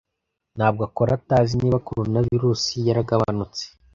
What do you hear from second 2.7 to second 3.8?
yaragabanutse.